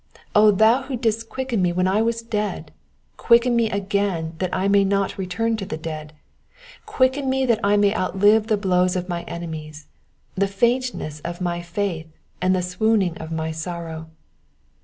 O 0.33 0.49
thou 0.49 0.81
who 0.81 0.95
didst 0.97 1.29
quicken 1.29 1.61
me 1.61 1.71
when 1.71 1.87
I 1.87 2.01
was 2.01 2.23
dead, 2.23 2.71
quicken 3.17 3.55
me 3.55 3.69
again 3.69 4.33
that 4.39 4.49
I 4.51 4.67
may 4.67 4.83
not 4.83 5.15
return 5.19 5.57
to 5.57 5.65
the 5.67 5.77
dead 5.77 6.11
I 6.11 6.53
Quicken 6.87 7.29
me 7.29 7.45
that 7.45 7.61
1 7.61 7.79
may 7.79 7.93
outlive 7.95 8.47
the 8.47 8.57
blows 8.57 8.95
of 8.95 9.07
my 9.07 9.21
enemies, 9.25 9.85
the 10.33 10.47
faintness 10.47 11.19
of 11.19 11.39
my 11.39 11.61
faith, 11.61 12.07
and 12.41 12.55
the 12.55 12.63
swooning 12.63 13.15
of 13.19 13.31
my 13.31 13.51
sorrow. 13.51 14.09